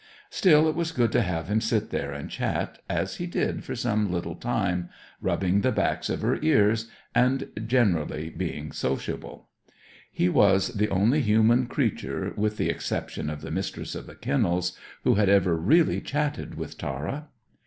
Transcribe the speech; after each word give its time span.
Still, 0.31 0.67
it 0.67 0.73
was 0.73 0.91
good 0.91 1.11
to 1.11 1.21
have 1.21 1.47
him 1.47 1.61
sit 1.61 1.91
there 1.91 2.11
and 2.11 2.27
chat, 2.27 2.79
as 2.89 3.17
he 3.17 3.27
did 3.27 3.63
for 3.63 3.75
some 3.75 4.11
little 4.11 4.33
time, 4.33 4.89
rubbing 5.21 5.61
the 5.61 5.71
backs 5.71 6.09
of 6.09 6.23
her 6.23 6.39
ears, 6.41 6.89
and 7.13 7.49
being 7.53 7.67
generally 7.67 8.69
sociable. 8.71 9.49
He 10.11 10.27
was 10.27 10.69
the 10.69 10.89
only 10.89 11.21
human 11.21 11.67
creature, 11.67 12.33
with 12.35 12.57
the 12.57 12.71
exception 12.71 13.29
of 13.29 13.41
the 13.41 13.51
Mistress 13.51 13.93
of 13.93 14.07
the 14.07 14.15
Kennels, 14.15 14.75
who 15.03 15.13
had 15.13 15.29
ever 15.29 15.55
really 15.55 16.01
chatted 16.01 16.55
with 16.55 16.79
Tara. 16.79 17.27